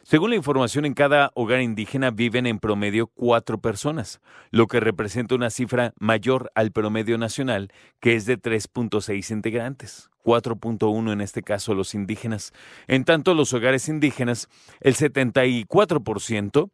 Según 0.10 0.32
la 0.32 0.38
información, 0.38 0.86
en 0.86 0.96
cada 0.96 1.30
hogar 1.36 1.62
indígena 1.62 2.10
viven 2.10 2.48
en 2.48 2.58
promedio 2.58 3.06
cuatro 3.06 3.62
personas, 3.62 4.22
lo 4.50 4.66
que 4.66 4.80
representa 4.80 5.36
una 5.36 5.52
cifra 5.52 5.94
mayor 6.00 6.52
al 6.56 6.72
promedio 6.72 7.20
nacional, 7.20 7.72
que 8.00 8.16
es 8.16 8.26
de 8.26 8.42
3.6 8.42 9.30
integrantes, 9.30 10.10
4.1 10.24 11.14
en 11.14 11.22
este 11.22 11.44
caso 11.44 11.76
los 11.76 11.94
indígenas. 11.94 12.54
En 12.88 13.06
tanto, 13.06 13.36
los 13.36 13.54
hogares 13.54 13.88
indígenas, 13.88 14.48
el 14.80 14.96
74% 14.96 16.72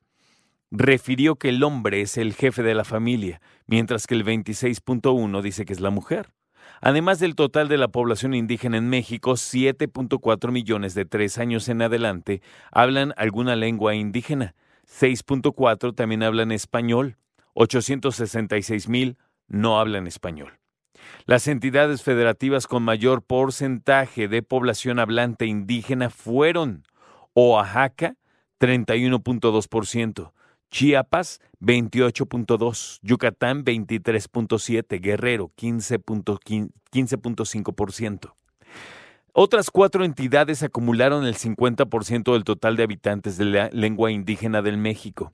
refirió 0.71 1.35
que 1.35 1.49
el 1.49 1.61
hombre 1.61 1.99
es 1.99 2.15
el 2.15 2.35
jefe 2.35 2.63
de 2.63 2.73
la 2.73 2.85
familia, 2.85 3.41
mientras 3.67 4.07
que 4.07 4.15
el 4.15 4.23
26.1 4.23 5.41
dice 5.41 5.65
que 5.65 5.73
es 5.73 5.81
la 5.81 5.89
mujer. 5.89 6.29
Además 6.81 7.19
del 7.19 7.35
total 7.35 7.67
de 7.67 7.77
la 7.77 7.87
población 7.87 8.33
indígena 8.33 8.77
en 8.77 8.89
México, 8.89 9.33
7.4 9.33 10.51
millones 10.51 10.93
de 10.93 11.05
tres 11.05 11.37
años 11.37 11.69
en 11.69 11.81
adelante 11.81 12.41
hablan 12.71 13.13
alguna 13.17 13.55
lengua 13.55 13.95
indígena, 13.95 14.55
6.4 14.87 15.95
también 15.95 16.23
hablan 16.23 16.51
español, 16.51 17.17
866 17.53 18.89
mil 18.89 19.17
no 19.47 19.79
hablan 19.79 20.07
español. 20.07 20.59
Las 21.25 21.47
entidades 21.47 22.03
federativas 22.03 22.67
con 22.67 22.83
mayor 22.83 23.21
porcentaje 23.23 24.27
de 24.27 24.43
población 24.43 24.99
hablante 24.99 25.45
indígena 25.45 26.09
fueron 26.09 26.83
Oaxaca, 27.33 28.15
31.2%, 28.59 30.31
Chiapas 30.71 31.39
28.2, 31.61 32.99
Yucatán 33.01 33.63
23.7, 33.63 35.01
Guerrero 35.01 35.51
15.5%. 35.55 38.33
Otras 39.37 39.69
cuatro 39.69 40.05
entidades 40.05 40.63
acumularon 40.63 41.25
el 41.25 41.35
50% 41.35 42.33
del 42.33 42.45
total 42.45 42.77
de 42.77 42.83
habitantes 42.83 43.37
de 43.37 43.45
la 43.45 43.69
lengua 43.73 44.11
indígena 44.11 44.61
del 44.61 44.77
México, 44.77 45.33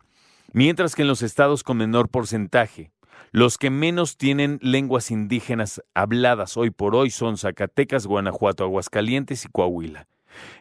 mientras 0.53 0.95
que 0.95 1.03
en 1.03 1.07
los 1.07 1.21
estados 1.21 1.63
con 1.63 1.77
menor 1.77 2.09
porcentaje, 2.09 2.91
los 3.31 3.57
que 3.57 3.69
menos 3.69 4.17
tienen 4.17 4.57
lenguas 4.61 5.11
indígenas 5.11 5.81
habladas 5.93 6.57
hoy 6.57 6.71
por 6.71 6.95
hoy 6.95 7.11
son 7.11 7.37
Zacatecas, 7.37 8.07
Guanajuato, 8.07 8.63
Aguascalientes 8.63 9.45
y 9.45 9.49
Coahuila. 9.49 10.07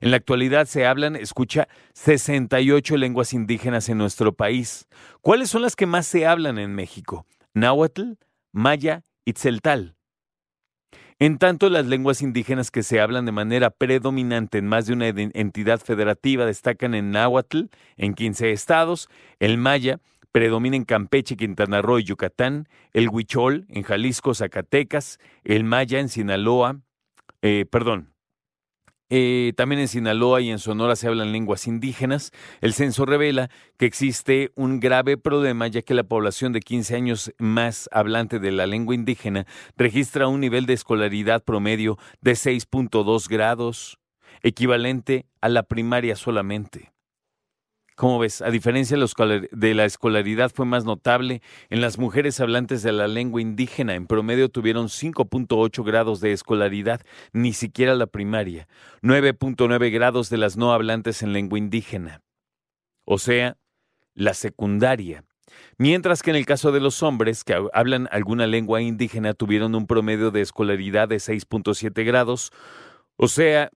En 0.01 0.11
la 0.11 0.17
actualidad 0.17 0.67
se 0.67 0.87
hablan, 0.87 1.17
escucha, 1.17 1.69
68 1.95 2.97
lenguas 2.97 3.33
indígenas 3.33 3.89
en 3.89 3.99
nuestro 3.99 4.33
país. 4.33 4.87
¿Cuáles 5.21 5.51
son 5.51 5.63
las 5.63 5.77
que 5.77 5.87
más 5.87 6.07
se 6.07 6.27
hablan 6.27 6.59
en 6.59 6.75
México? 6.75 7.27
Náhuatl, 7.55 8.13
maya 8.53 9.03
y 9.25 9.33
tzeltal. 9.33 9.97
En 11.19 11.37
tanto, 11.37 11.69
las 11.69 11.85
lenguas 11.85 12.23
indígenas 12.23 12.71
que 12.71 12.83
se 12.83 12.99
hablan 12.99 13.27
de 13.27 13.33
manera 13.33 13.69
predominante 13.69 14.57
en 14.57 14.67
más 14.67 14.87
de 14.87 14.95
una 14.95 15.09
entidad 15.09 15.79
federativa 15.79 16.47
destacan 16.47 16.95
en 16.95 17.11
náhuatl, 17.11 17.65
en 17.99 18.15
15 18.15 18.53
estados, 18.53 19.11
el 19.39 19.59
maya, 19.59 20.01
predomina 20.33 20.77
en 20.77 20.85
Campeche, 20.85 21.37
Quintana 21.37 21.83
Roo 21.83 21.99
y 21.99 22.05
Yucatán, 22.05 22.69
el 22.95 23.11
huichol 23.11 23.67
en 23.69 23.83
Jalisco, 23.83 24.35
Zacatecas, 24.35 25.19
el 25.45 25.65
maya 25.65 26.01
en 26.01 26.09
Sinaloa, 26.09 26.81
eh, 27.43 27.67
perdón, 27.71 28.15
eh, 29.11 29.53
también 29.57 29.81
en 29.81 29.89
Sinaloa 29.89 30.41
y 30.41 30.51
en 30.51 30.61
Sonora 30.61 30.95
se 30.95 31.09
hablan 31.09 31.33
lenguas 31.33 31.67
indígenas. 31.67 32.31
El 32.61 32.73
censo 32.73 33.05
revela 33.05 33.51
que 33.77 33.87
existe 33.87 34.53
un 34.55 34.79
grave 34.79 35.19
problema 35.19 35.67
ya 35.67 35.83
que 35.83 35.95
la 35.95 36.05
población 36.05 36.53
de 36.53 36.61
15 36.61 36.95
años 36.95 37.33
más 37.39 37.89
hablante 37.93 38.39
de 38.39 38.53
la 38.53 38.67
lengua 38.67 38.95
indígena 38.95 39.47
registra 39.77 40.29
un 40.29 40.41
nivel 40.41 40.65
de 40.67 40.75
escolaridad 40.75 41.43
promedio 41.43 41.99
de 42.21 42.33
6.2 42.33 43.29
grados, 43.29 43.99
equivalente 44.43 45.27
a 45.41 45.49
la 45.49 45.65
primaria 45.65 46.15
solamente. 46.15 46.93
¿Cómo 48.01 48.19
ves? 48.19 48.41
A 48.41 48.51
diferencia 48.51 48.97
de 48.97 49.75
la 49.75 49.85
escolaridad 49.85 50.51
fue 50.51 50.65
más 50.65 50.87
notable 50.87 51.43
en 51.69 51.83
las 51.83 51.99
mujeres 51.99 52.41
hablantes 52.41 52.83
de 52.83 52.93
la 52.93 53.07
lengua 53.09 53.43
indígena. 53.43 53.95
En 53.95 54.07
promedio 54.07 54.49
tuvieron 54.49 54.87
5.8 54.87 55.85
grados 55.85 56.23
de 56.23 56.33
escolaridad, 56.33 57.03
ni 57.35 57.53
siquiera 57.53 57.95
la 57.95 58.07
primaria. 58.07 58.69
9.9 59.03 59.93
grados 59.93 60.31
de 60.31 60.39
las 60.39 60.57
no 60.57 60.73
hablantes 60.73 61.23
en 61.23 61.35
lengua 61.35 61.59
indígena. 61.59 62.23
O 63.05 63.19
sea, 63.19 63.59
la 64.15 64.33
secundaria. 64.33 65.27
Mientras 65.77 66.23
que 66.23 66.31
en 66.31 66.37
el 66.37 66.47
caso 66.47 66.73
de 66.73 66.81
los 66.81 67.03
hombres 67.03 67.45
que 67.45 67.55
hablan 67.75 68.09
alguna 68.13 68.47
lengua 68.47 68.81
indígena 68.81 69.35
tuvieron 69.35 69.75
un 69.75 69.87
promedio 69.87 70.31
de 70.31 70.41
escolaridad 70.41 71.09
de 71.09 71.17
6.7 71.17 72.03
grados, 72.07 72.51
o 73.17 73.29
sea, 73.29 73.71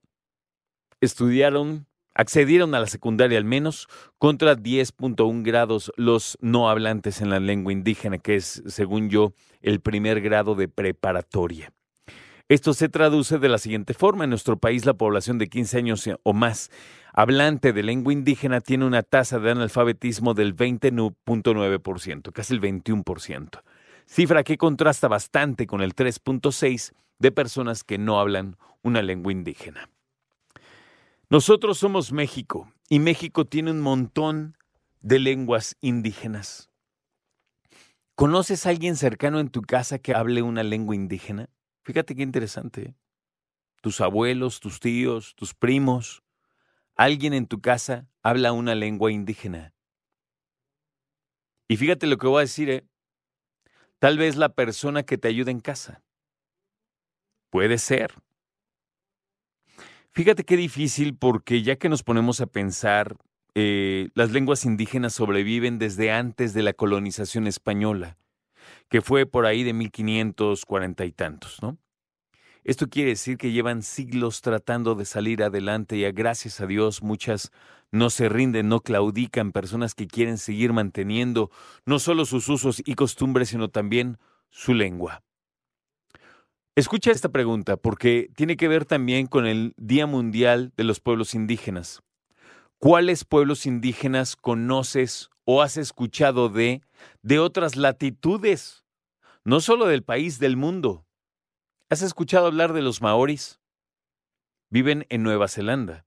estudiaron 0.99 1.85
accedieron 2.15 2.73
a 2.73 2.79
la 2.79 2.87
secundaria 2.87 3.37
al 3.37 3.45
menos 3.45 3.87
contra 4.17 4.55
10.1 4.55 5.43
grados 5.43 5.91
los 5.97 6.37
no 6.41 6.69
hablantes 6.69 7.21
en 7.21 7.29
la 7.29 7.39
lengua 7.39 7.73
indígena, 7.73 8.17
que 8.17 8.35
es, 8.35 8.63
según 8.65 9.09
yo, 9.09 9.33
el 9.61 9.81
primer 9.81 10.21
grado 10.21 10.55
de 10.55 10.67
preparatoria. 10.67 11.71
Esto 12.47 12.73
se 12.73 12.89
traduce 12.89 13.39
de 13.39 13.49
la 13.49 13.57
siguiente 13.57 13.93
forma. 13.93 14.23
En 14.23 14.29
nuestro 14.29 14.57
país 14.57 14.85
la 14.85 14.93
población 14.93 15.39
de 15.39 15.47
15 15.47 15.77
años 15.77 16.09
o 16.23 16.33
más 16.33 16.69
hablante 17.11 17.73
de 17.73 17.83
lengua 17.83 18.13
indígena 18.13 18.61
tiene 18.61 18.85
una 18.85 19.01
tasa 19.01 19.39
de 19.39 19.51
analfabetismo 19.51 20.33
del 20.33 20.55
20.9%, 20.55 22.31
casi 22.31 22.53
el 22.53 22.61
21%, 22.61 23.61
cifra 24.05 24.43
que 24.43 24.57
contrasta 24.57 25.07
bastante 25.07 25.65
con 25.65 25.81
el 25.81 25.95
3.6% 25.95 26.93
de 27.17 27.31
personas 27.31 27.83
que 27.83 27.97
no 27.97 28.19
hablan 28.19 28.57
una 28.83 29.01
lengua 29.01 29.31
indígena. 29.31 29.89
Nosotros 31.35 31.79
somos 31.79 32.13
México 32.13 32.71
y 32.87 32.99
México 32.99 33.43
tiene 33.43 33.71
un 33.71 33.81
montón 33.81 34.57
de 35.01 35.19
lenguas 35.19 35.75
indígenas. 35.81 36.69
¿Conoces 38.15 38.65
a 38.65 38.69
alguien 38.69 38.95
cercano 38.95 39.41
en 39.41 39.49
tu 39.49 39.61
casa 39.61 39.99
que 39.99 40.15
hable 40.15 40.41
una 40.43 40.63
lengua 40.63 40.95
indígena? 40.95 41.49
Fíjate 41.83 42.15
qué 42.15 42.23
interesante. 42.23 42.81
¿eh? 42.83 42.95
Tus 43.81 43.99
abuelos, 43.99 44.61
tus 44.61 44.79
tíos, 44.79 45.35
tus 45.35 45.53
primos, 45.53 46.23
alguien 46.95 47.33
en 47.33 47.47
tu 47.47 47.59
casa 47.59 48.07
habla 48.23 48.53
una 48.53 48.73
lengua 48.73 49.11
indígena. 49.11 49.73
Y 51.67 51.75
fíjate 51.75 52.07
lo 52.07 52.17
que 52.17 52.27
voy 52.27 52.37
a 52.37 52.47
decir, 52.47 52.69
¿eh? 52.69 52.87
Tal 53.99 54.17
vez 54.17 54.37
la 54.37 54.53
persona 54.55 55.03
que 55.03 55.17
te 55.17 55.27
ayuda 55.27 55.51
en 55.51 55.59
casa. 55.59 56.01
Puede 57.49 57.77
ser. 57.77 58.24
Fíjate 60.15 60.45
qué 60.45 60.55
difícil 60.55 61.17
porque 61.17 61.61
ya 61.61 61.75
que 61.75 61.89
nos 61.89 62.01
ponemos 62.01 62.39
a 62.39 62.45
pensar, 62.45 63.17
eh, 63.53 64.07
las 64.13 64.31
lenguas 64.31 64.63
indígenas 64.63 65.13
sobreviven 65.13 65.77
desde 65.77 66.09
antes 66.13 66.53
de 66.53 66.63
la 66.63 66.71
colonización 66.71 67.47
española. 67.47 68.17
que 68.89 69.01
fue 69.01 69.25
por 69.25 69.45
ahí 69.45 69.63
de 69.63 69.73
1540 69.73 71.05
y 71.05 71.11
tantos, 71.11 71.61
¿no? 71.61 71.77
Esto 72.63 72.87
quiere 72.87 73.09
decir 73.09 73.37
que 73.37 73.51
llevan 73.51 73.83
siglos 73.83 74.41
tratando 74.41 74.95
de 74.95 75.05
salir 75.05 75.43
adelante 75.43 75.97
y 75.97 76.05
a 76.05 76.11
gracias 76.11 76.61
a 76.61 76.65
Dios 76.65 77.03
muchas 77.03 77.51
no 77.91 78.09
se 78.09 78.29
rinden, 78.29 78.69
no 78.69 78.79
claudican, 78.81 79.51
personas 79.51 79.95
que 79.95 80.07
quieren 80.07 80.37
seguir 80.37 80.71
manteniendo 80.71 81.51
no 81.85 81.99
solo 81.99 82.25
sus 82.25 82.47
usos 82.47 82.81
y 82.85 82.95
costumbres, 82.95 83.49
sino 83.49 83.69
también 83.69 84.17
su 84.49 84.73
lengua. 84.73 85.24
Escucha 86.77 87.11
esta 87.11 87.29
pregunta 87.29 87.77
porque 87.77 88.29
tiene 88.35 88.57
que 88.57 88.67
ver 88.67 88.83
también 88.83 89.27
con 89.27 89.47
el 89.47 89.73
Día 89.77 90.07
Mundial 90.07 90.73
de 90.75 90.83
los 90.83 90.99
Pueblos 90.99 91.33
Indígenas. 91.33 92.03
¿Cuáles 92.79 93.23
pueblos 93.23 93.65
indígenas 93.65 94.35
conoces 94.35 95.29
o 95.45 95.61
has 95.61 95.77
escuchado 95.77 96.49
de 96.49 96.81
de 97.21 97.39
otras 97.39 97.77
latitudes? 97.77 98.83
No 99.45 99.61
solo 99.61 99.85
del 99.85 100.03
país, 100.03 100.37
del 100.37 100.57
mundo. 100.57 101.05
¿Has 101.89 102.01
escuchado 102.01 102.47
hablar 102.47 102.73
de 102.73 102.81
los 102.81 103.01
maoris? 103.01 103.61
Viven 104.69 105.05
en 105.07 105.23
Nueva 105.23 105.47
Zelanda. 105.47 106.05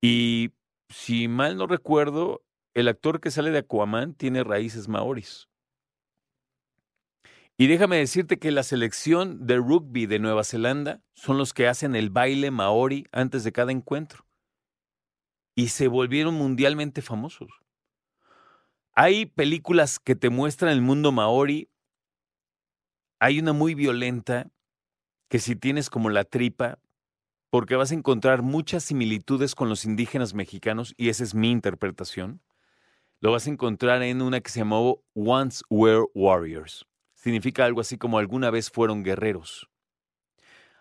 Y 0.00 0.52
si 0.88 1.28
mal 1.28 1.58
no 1.58 1.66
recuerdo, 1.66 2.42
el 2.72 2.88
actor 2.88 3.20
que 3.20 3.30
sale 3.30 3.50
de 3.50 3.58
Aquaman 3.58 4.14
tiene 4.14 4.42
raíces 4.42 4.88
maoris. 4.88 5.50
Y 7.58 7.68
déjame 7.68 7.96
decirte 7.96 8.38
que 8.38 8.50
la 8.50 8.62
selección 8.62 9.46
de 9.46 9.56
rugby 9.56 10.06
de 10.06 10.18
Nueva 10.18 10.44
Zelanda 10.44 11.02
son 11.14 11.38
los 11.38 11.54
que 11.54 11.68
hacen 11.68 11.96
el 11.96 12.10
baile 12.10 12.50
maori 12.50 13.06
antes 13.12 13.44
de 13.44 13.52
cada 13.52 13.72
encuentro. 13.72 14.26
Y 15.54 15.68
se 15.68 15.88
volvieron 15.88 16.34
mundialmente 16.34 17.00
famosos. 17.00 17.48
Hay 18.92 19.26
películas 19.26 19.98
que 19.98 20.14
te 20.14 20.28
muestran 20.28 20.72
el 20.72 20.82
mundo 20.82 21.12
maori 21.12 21.70
hay 23.18 23.38
una 23.38 23.52
muy 23.52 23.74
violenta 23.74 24.50
que 25.28 25.38
si 25.38 25.56
tienes 25.56 25.88
como 25.88 26.10
la 26.10 26.24
tripa, 26.24 26.78
porque 27.50 27.76
vas 27.76 27.90
a 27.90 27.94
encontrar 27.94 28.42
muchas 28.42 28.84
similitudes 28.84 29.54
con 29.54 29.68
los 29.68 29.84
indígenas 29.84 30.34
mexicanos, 30.34 30.94
y 30.96 31.08
esa 31.08 31.24
es 31.24 31.34
mi 31.34 31.50
interpretación, 31.50 32.42
lo 33.20 33.32
vas 33.32 33.46
a 33.46 33.50
encontrar 33.50 34.02
en 34.02 34.20
una 34.20 34.40
que 34.40 34.50
se 34.50 34.60
llamó 34.60 35.02
Once 35.14 35.64
Were 35.70 36.04
Warriors. 36.14 36.86
Significa 37.16 37.64
algo 37.64 37.80
así 37.80 37.98
como 37.98 38.18
alguna 38.18 38.50
vez 38.50 38.70
fueron 38.70 39.02
guerreros. 39.02 39.68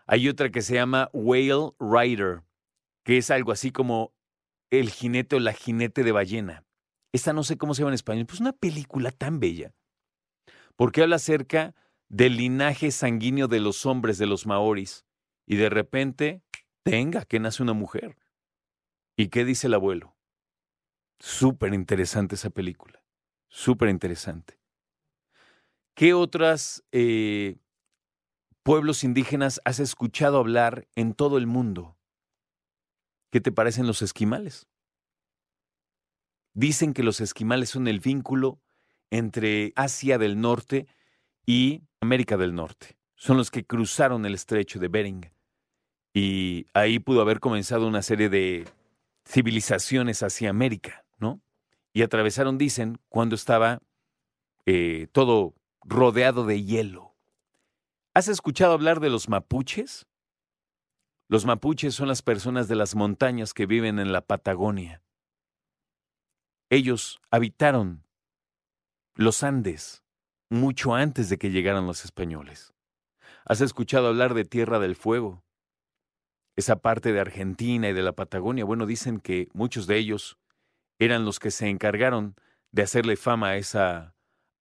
Hay 0.05 0.29
otra 0.29 0.51
que 0.51 0.61
se 0.61 0.75
llama 0.75 1.09
Whale 1.13 1.71
Rider, 1.79 2.43
que 3.03 3.17
es 3.17 3.31
algo 3.31 3.51
así 3.51 3.71
como 3.71 4.13
el 4.69 4.91
jinete 4.91 5.37
o 5.37 5.39
la 5.39 5.53
jinete 5.53 6.03
de 6.03 6.11
ballena. 6.11 6.63
Esta 7.11 7.33
no 7.33 7.43
sé 7.43 7.57
cómo 7.57 7.73
se 7.73 7.81
llama 7.81 7.91
en 7.91 7.95
español, 7.95 8.25
pues 8.27 8.41
una 8.41 8.51
película 8.51 9.09
tan 9.09 9.39
bella, 9.39 9.73
porque 10.75 11.01
habla 11.01 11.15
acerca 11.15 11.73
del 12.09 12.35
linaje 12.38 12.91
sanguíneo 12.91 13.47
de 13.47 13.61
los 13.61 13.85
hombres 13.85 14.17
de 14.17 14.27
los 14.27 14.45
maoris, 14.45 15.05
y 15.47 15.55
de 15.55 15.69
repente, 15.69 16.43
tenga 16.83 17.23
que 17.23 17.39
nace 17.39 17.63
una 17.63 17.73
mujer. 17.73 18.17
¿Y 19.15 19.29
qué 19.29 19.45
dice 19.45 19.67
el 19.67 19.73
abuelo? 19.73 20.15
Súper 21.19 21.73
interesante 21.73 22.35
esa 22.35 22.49
película, 22.49 23.01
súper 23.47 23.89
interesante. 23.89 24.59
¿Qué 25.95 26.13
otros 26.13 26.83
eh, 26.92 27.56
pueblos 28.63 29.06
indígenas 29.06 29.62
has 29.63 29.80
escuchado 29.80 30.38
hablar 30.38 30.89
en 30.95 31.13
todo 31.13 31.38
el 31.38 31.47
mundo? 31.47 31.97
¿Qué 33.31 33.39
te 33.39 33.53
parecen 33.53 33.88
los 33.88 34.01
esquimales? 34.01 34.68
Dicen 36.53 36.94
que 36.94 37.01
los 37.01 37.21
esquimales 37.21 37.69
son 37.69 37.88
el 37.88 38.01
vínculo 38.01 38.59
entre 39.09 39.71
Asia 39.77 40.18
del 40.18 40.42
Norte 40.42 40.86
y 41.45 41.83
América 42.01 42.36
del 42.36 42.56
Norte. 42.56 42.98
Son 43.15 43.38
los 43.38 43.50
que 43.50 43.65
cruzaron 43.65 44.25
el 44.25 44.33
estrecho 44.33 44.80
de 44.80 44.89
Bering. 44.89 45.31
Y 46.13 46.65
ahí 46.74 47.00
pudo 47.00 47.21
haber 47.21 47.39
comenzado 47.39 47.88
una 47.88 48.01
serie 48.01 48.27
de 48.27 48.65
civilizaciones 49.25 50.24
hacia 50.24 50.50
América, 50.50 51.06
¿no? 51.19 51.41
Y 51.94 52.01
atravesaron, 52.01 52.57
dicen, 52.57 53.00
cuando 53.07 53.36
estaba 53.36 53.81
eh, 54.65 55.07
todo 55.13 55.56
rodeado 55.85 56.45
de 56.45 56.63
hielo. 56.63 57.15
¿Has 58.13 58.27
escuchado 58.27 58.73
hablar 58.73 58.99
de 58.99 59.09
los 59.09 59.29
mapuches? 59.29 60.07
Los 61.27 61.45
mapuches 61.45 61.95
son 61.95 62.07
las 62.07 62.21
personas 62.21 62.67
de 62.67 62.75
las 62.75 62.95
montañas 62.95 63.53
que 63.53 63.65
viven 63.65 63.99
en 63.99 64.11
la 64.11 64.21
Patagonia. 64.21 65.01
Ellos 66.69 67.21
habitaron 67.29 68.03
los 69.13 69.43
Andes 69.43 70.03
mucho 70.49 70.95
antes 70.95 71.29
de 71.29 71.37
que 71.37 71.51
llegaran 71.51 71.85
los 71.85 72.03
españoles. 72.03 72.73
¿Has 73.45 73.61
escuchado 73.61 74.07
hablar 74.07 74.33
de 74.33 74.45
Tierra 74.45 74.79
del 74.79 74.95
Fuego? 74.95 75.43
Esa 76.55 76.77
parte 76.77 77.13
de 77.13 77.19
Argentina 77.19 77.89
y 77.89 77.93
de 77.93 78.01
la 78.01 78.13
Patagonia, 78.13 78.65
bueno, 78.65 78.85
dicen 78.85 79.19
que 79.19 79.49
muchos 79.53 79.88
de 79.88 79.97
ellos 79.97 80.38
eran 80.99 81.25
los 81.25 81.39
que 81.39 81.51
se 81.51 81.69
encargaron 81.69 82.35
de 82.71 82.83
hacerle 82.83 83.17
fama 83.17 83.49
a 83.49 83.57
esa, 83.57 84.14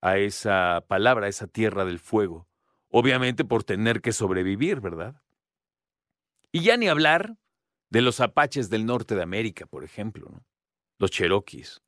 a 0.05 0.19
esa 0.19 0.85
palabra, 0.87 1.25
a 1.25 1.29
esa 1.31 1.47
Tierra 1.47 1.87
del 1.87 1.99
Fuego. 1.99 2.47
Obviamente 2.91 3.43
por 3.43 3.65
tener 3.65 4.03
que 4.03 4.13
sobrevivir, 4.13 4.81
¿verdad? 4.81 5.23
Y 6.53 6.61
ya 6.61 6.77
ni 6.77 6.89
hablar 6.89 7.39
de 7.89 8.03
los 8.03 8.21
apaches 8.21 8.69
del 8.69 8.85
norte 8.85 9.15
de 9.15 9.23
América, 9.23 9.65
por 9.65 9.83
ejemplo, 9.83 10.45
los 10.99 11.11
cherokees 11.11 11.81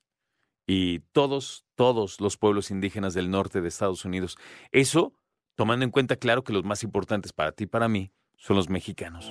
y 0.66 1.00
todos, 1.12 1.66
todos 1.74 2.18
los 2.22 2.38
pueblos 2.38 2.70
indígenas 2.70 3.12
del 3.12 3.30
norte 3.30 3.60
de 3.60 3.68
Estados 3.68 4.06
Unidos. 4.06 4.38
Eso 4.72 5.12
tomando 5.54 5.84
en 5.84 5.90
cuenta, 5.90 6.16
claro, 6.16 6.42
que 6.42 6.54
los 6.54 6.64
más 6.64 6.82
importantes 6.84 7.34
para 7.34 7.52
ti 7.52 7.64
y 7.64 7.66
para 7.66 7.86
mí 7.86 8.12
son 8.38 8.56
los 8.56 8.70
mexicanos. 8.70 9.30